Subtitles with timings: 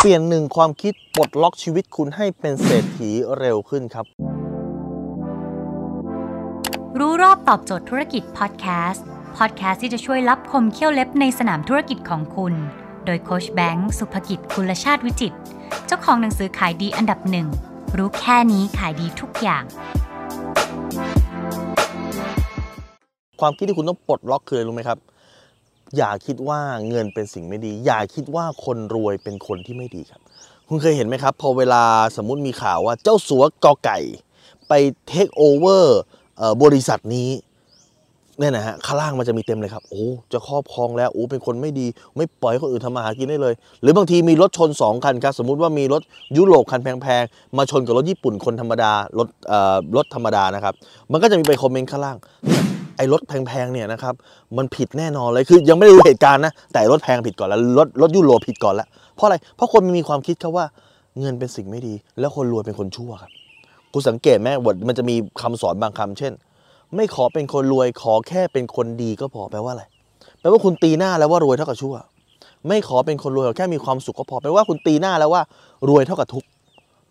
[0.00, 4.06] เปลี่ยนหนึ่งความคิดปลดล็อกชีวิตคุณให้เป็นเศรษฐีเร็วขึ้นครับ
[6.98, 9.04] รู้รอบตอบโจทย์ธุรกิจพอดแคสต์
[9.36, 12.54] พอดแคสต์ที่จะช่วยรับคมเขี้ยวเล็บในสนามธุรกิจของคุณ
[13.04, 15.36] โดยโคชแบงค์สุภกิจคุณชาติวิจิตร
[15.86, 17.46] เจ้าของหนังสือขายดีอันดับหนึ่ง
[17.96, 19.64] รู้แค่นี้ขายดีทุกอย่าง
[23.40, 24.98] ความคิดที่คุณต้องปลดล็อกคืออะไรรู้ไหมครับ
[25.96, 30.20] อย่าคิดว่าเงินเป็นสิ่งไม่ดี อย่าคิดว่าคนรวยเป็นคนที่ไม่ดีครับ
[30.68, 31.82] คุณเคยเห็นไหมครับ พอเวลา
[32.16, 33.98] สมมุติมีข่าวว่าเจ้าสัวกอไก่
[34.68, 34.72] ไป
[35.08, 35.98] เทคโอเวอร์
[36.62, 37.30] บริษัทนี้
[38.38, 46.02] เนี่ยนะฮะข้างล่างมันจะมีเต็มเลยครับ โอ้จะครอบครองแล้วโอ้เป็นคนไม่ดี ไม่ปล่อยให้คนอื่นทำมาหากินได้เลย หรือบางทีมีรถชน 2 คันครับ สมมุติว่ามีรถ
[46.36, 50.74] ยุโรปคันแพงๆ มาชนกับรถญี่ปุ่นคนธรรมดารถเอ่อรถธรรมดานะครับ
[51.12, 52.16] มันก็จะมีไปคอมเมนต์ข้างล่าง
[52.98, 54.14] ไอ้รถแพงๆเนี่ยนะครับ
[54.56, 60.66] มันผิดแน่นอนเลยคือยังไม่ได้รู้เหตุการณ์นะแต่รถแพงผิดก่อนแล้วรถรถยุโรปผิดก่อนแล้วเพราะอะไรเพราะคนมีความคิดครับว่า
[61.20, 63.30] เงินเป็นสิ่งไม่ดี แล้วคนรวยเป็นคนชั่วครับ
[63.92, 66.32] คุณสังเกตไหมว่ามันจะมีคำสอนบางคำเช่น
[66.96, 69.84] ไม่ขอเป็นคนรวยขอแค่เป็นคนดีก็พอแปลว่าอะไร
[70.40, 71.94] แปลว่าคุณตีหน้าแล้วว่ารวยเท่ากับชั่ว
[72.68, 75.42] ไม่ขอเป็นคนรวยขอแค่มีความสุขก็พอแปลว่าคุณตีหน้าแล้วว่า
[75.88, 76.48] รวยเท่ากับทุกข์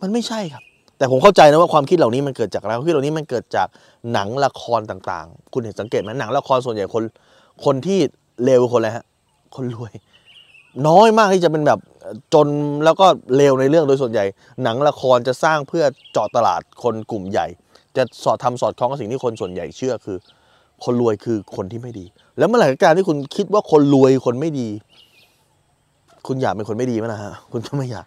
[0.00, 0.64] มันไม่ใช่ครับ
[0.98, 3.68] แต่ผมเข้าใจนะว่าความคิดเหล่านี้มันเกิดจากอะไรความคิดเหล่านี้มันเกิดจาก
[4.12, 7.02] หนังละครต่างๆ คุณเห็นสังเกตไหมหนังละครส่วนใหญ่คน
[7.64, 7.98] คนที่
[8.44, 9.04] เลวคนอะไรฮะ
[9.56, 9.92] คนรวย
[10.88, 11.78] น้อยมากที่จะเป็นแบบ
[12.34, 12.48] จน
[12.84, 14.24] แล้วก็เลวในเรื่องโดยส่วนใหญ่
[14.62, 17.46] หนังละครจะสร้างเพื่อเจาะตลาดคนกลุ่มใหญ่
[17.96, 20.16] จะสอดทำสอดคล้องกับสิ่งที่คนส่วนใหญ่เชื่อคือ
[20.84, 22.04] คนรวยคือคนที่ไม่ดี
[22.38, 24.68] แล้วเมื่อไหร่ก็การที่คุณคิดว่าคนรวยคนไม่ดี
[26.26, 28.06] คุณอยากเป็นคนไม่ดีไหมนะฮะคุณก็ไม่อยาก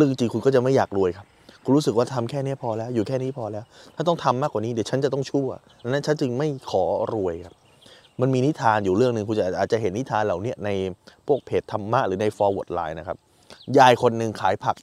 [0.00, 1.26] ลึกๆจริงคุณก็จะไม่อยากรวยครับ
[1.64, 3.64] คุณรู้สึกว่าทำแค่นี้พอแล้ว อยู่แค่นี้พอแล้ว
[3.96, 5.48] ถ้าต้องทำมากกว่านี้เดี๋ยวฉันจะต้องชั่ว
[5.82, 6.84] ดังนั้นฉันจึงไม่ขอ
[7.14, 7.54] รวยครับ
[8.20, 10.70] มันมีนิทานอยู่เรื่องหนึ่งคุณจะอาจจะเห็นนิทานเหล่านี้ใน
[11.26, 13.16] พวกเพจธรรมะหรือใน forward line นะครับ
[13.78, 14.76] ยายคนหนึ่งขายผัก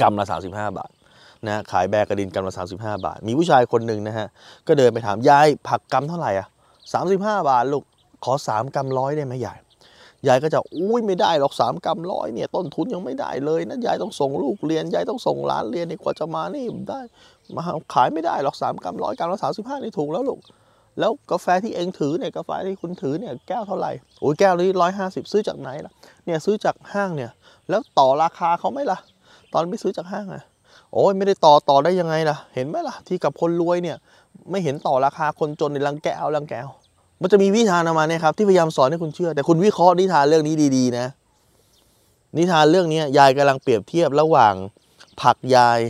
[0.00, 0.90] กำละ 35 บาท
[1.46, 4.26] นะขายแบกระดินกำละ 35 บาท มีผู้ชายคนหนึ่งนะฮะ
[4.66, 6.46] ก็เดินไปถามยายผักกำเท่าไหร่อะ
[6.98, 7.16] 35
[7.50, 7.84] บาทลูก
[8.24, 9.58] ขอ 3กำร้อยได้ไหมยาย
[10.28, 17.00] ยายก็จะอุ้ยไม่ได้หรอกสามกำร้อยเนี่ยต้นทุนยังไม่ได้เลยนะยายต้องส่งลูกเรียนยายต้องส่งหลานเรียนนี่กว่าจะมานี่ได้
[17.56, 17.62] มา
[17.94, 20.40] ขายไม่ได้หรอกสามกำร้อยกำละสามสิบห้านี่ถูกแล้วลูก
[20.98, 25.92] แล้วกาแฟที่เองถือเนี่ยกาแฟที่คุณถือเนี่ยแก้วเท่าไหร่โอ้ยแก้วนี้ร้อยห้าสิบซื้อจากไหนล่ะ
[26.24, 27.30] เนี่ยซื้อจากห้างเนี่ย
[27.68, 28.98] แล้วต่อราคาเขาไหมล่ะ
[29.52, 30.44] ตอนไปซื้อจากห้างอะ
[30.92, 33.96] โอ้ยไม่ได้ต่อต่อได้ยังไงล่ะ เห็นไหมล่ะที่กับคนรวยเนี่ย
[34.50, 36.68] ไม่เห็นต่อราคาคนจนในรังแก้วรังแก้ว
[37.20, 41.06] มันจะมีวิชาออกมาเนี่ยครับที่พยายามสอนให้คุณเชื่อ แต่คุณวิเคราะห์นิทานเรื่องนี้ดี ๆ นะ
[42.36, 44.54] นิทานเรื่องนี้ยายกำลังเปรียบเทียบระหว่าง
[45.20, 45.80] ผักยาย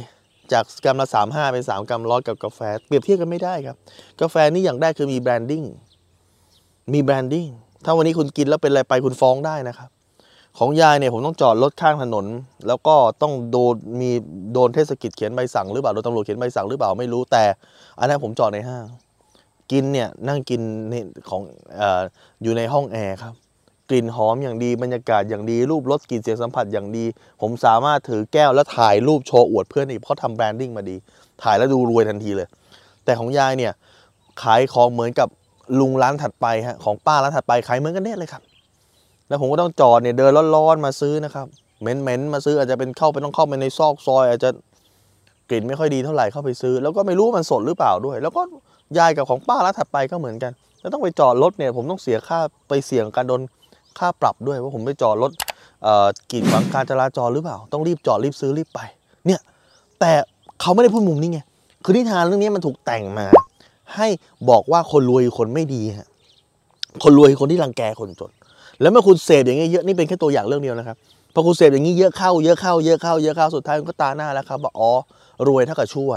[0.53, 3.77] จากกรัมละสามห้าเป็นสามกรัมร้อยกับกาแฟ เปรียบเทียบกันไม่ได้ครับ
[4.21, 5.65] กาแฟนี่อย่างแรกคือมีแบรนดิ้ง
[6.93, 7.47] มีแบรนดิ้ง
[7.85, 9.91] ถ้าวันนี้คุณกินแล้วเป็นอะไรไปคุณฟ้องได้นะครับ
[10.59, 12.27] ของยายเนี่ยผมต้องจอดรถข้างถนน
[12.69, 14.11] แล้วก็ต้องโดนมี
[14.53, 17.45] โดนเทศกิจเขียนใบสั่งหรือเปล่าโดนตำรวจเขียนใบสั่งหรือเปล่าไม่รู้แต่
[17.99, 18.85] อันนั้นผมจอดในห้าง
[19.71, 20.61] กินเนี่ยนั่งกิน
[20.93, 21.43] นี่ของ
[21.81, 21.83] อ
[22.43, 23.35] อยู่ในห้องแอร์ครับ
[23.91, 27.05] กลิ่นหอมอย่างดีบรรยากาศอย่างดีรูปรสกลิ่นเสียงสัมผัสอย่างดี
[27.41, 30.97] ผมสามารถถือแก้วแล้วถ่ายรูปโชว์อวดเพื่อนอีกเพราะทำแบรนดิ้งมาดี
[31.43, 32.49] ถ่ายแล้วดูรวยทันทีเลย
[33.05, 33.73] แต่ของยายเนี่ย
[34.43, 35.29] ขายของเหมือนกับ
[35.81, 38.43] ลุงร้านถัดไปฮะของป้าร้านถัดไปขายเหมือนกันเน่เลยครับ
[39.29, 41.47] แล้วผมก็ต้องจอดเนี่ยเดินร้อนๆมาซื้อนะครับ
[41.81, 44.51] เหม็นๆมาซื้ออาจจะเป็นเข้าไปต้องเข้าไปในซอกซอย อาจจะ
[45.51, 48.43] กลิ่นไม่ค่อยดีเท่าไหร่เข้าไปซื้อ แล้วก็ไม่รู้ว่ามันสดหรือเปล่าด้วย แล้วก็
[48.99, 52.39] ยายกับของป้าร้านถัดไปก็เหมือนกันแล้วต้องไปจอดรถเนี่ยผมต้องเสียค่า
[52.69, 53.41] ไปเสี่ยงการโดน
[53.99, 55.33] ค่าปรับด้วยว่าผมไปจอดรถ
[55.83, 58.81] เอ่อกีดขวางการจราจรหรือเปล่า ต้องรีบจอดรีบซื้อรีบไป
[59.27, 59.41] เนี่ย
[60.01, 60.13] แต่
[60.61, 61.41] เขาไม่ได้พูดมุมนี้ไง
[61.85, 63.27] คือนิทานเรื่องนี้มันถูกแต่งมา
[63.97, 64.09] ให้
[64.51, 66.09] บอกว่าคนรวยคนไม่ดีฮะ
[67.03, 68.31] คนรวยคือคนที่รังแกคนจน
[68.81, 70.97] แล้วเมื่อคุณเสพอย่างเงี้ยเยอะนี่เป็นแค่ตัวอย่างเรื่องเดียวนะครับ
[71.35, 74.91] พอคุณเสพอย่างนี้เยอะเข้าเยอะเข้าเยอะเข้าเยอะเข้า สุดท้ายก็ตาหน้าแล้วครับว่าอ๋อ
[75.49, 76.13] รวยเท่ากับชั่ว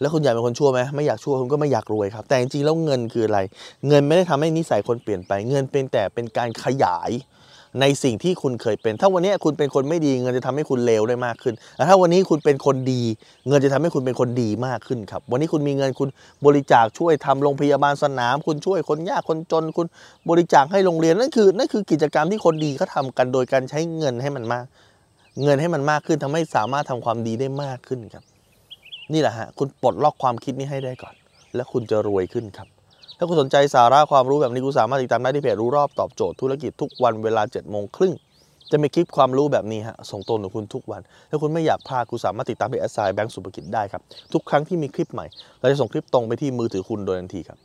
[0.00, 3.40] แล้วคุณอยากเป็นคนชั่วไหมไม่อยากชั่วคุณก็ไม่อยากรวยครับ แต่จริงๆแล้วเงินคืออะไร
[3.88, 7.10] เงินไม่ได้ทำให้นิสัยคนเปลี่ยนไป เงินเป็นแต่เป็นการขยาย
[7.80, 13.02] ในสิ่งที่คุณเคยเป็น ถ้าวันนี้คุณเป็นคนไม่ดีเงินจะทำให้คุณเลวได้มากขึ้นแต่ถ้าวันนี้คุณเป็นคนดี
[13.48, 16.08] เงินจะทำให้คุณเป็นคนดีมากขึ้นครับ วันนี้คุณมีเงินคุณ
[16.46, 19.86] บริจาคช่วยทำโรงพยาบาลสนาม คุณช่วยคนยากคนจน คุณ
[20.30, 24.64] บริจาคให้โรงเรียนนั่นคือนั่นคือกิจกรรมที่คนดีเขาทำกันโดยการใช้เงินให้มันมาก
[25.42, 28.24] เงินให้มันมากขึ้นทำให้สามารถทำความดีได้มากขึ้นครับ
[29.12, 31.14] นี่แหละฮะคุณปลดล็อกความคิดนี้ให้ได้ก่อน
[31.54, 32.68] แล้วคุณจะรวยขึ้นครับ
[33.18, 38.14] ถ้าคุณสนใจสาระความรู้แบบนี้คุณสามารถติดตามได้ที่เพจรู้รอบตอบโจทย์ธุรกิจทุกวันเวลา7จ็ดโมงครึ่ง
[38.70, 44.02] จะมีคลิปความรู้แบบนี้ฮะส่งตรงถึงคุณทุกวัน ถ้าคุณไม่อยากพลาดคุณสามารถติดตามเพจแอสไซแบงก์สุภกิจได้ครับ
[44.32, 45.26] ทุกครั้งที่มีคลิปใหม่
[45.60, 47.58] เราจะส่งคลิปตรงไปที่มือถือคุณโดยทันทีครับ